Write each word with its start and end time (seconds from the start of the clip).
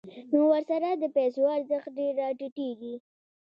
نو 0.31 0.39
ورسره 0.51 0.89
د 0.93 1.03
پیسو 1.15 1.41
ارزښت 1.55 1.87
ډېر 1.97 2.13
راټیټېږي 2.21 2.93